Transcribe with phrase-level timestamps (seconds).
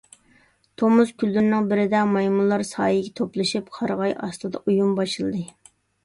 [0.81, 5.43] تومۇز كۈنلىرىنىڭ بىرىدە مايمۇنلار سايىگە توپلىشىپ، قارىغاي ئاستىدا ئويۇن باشلىدى.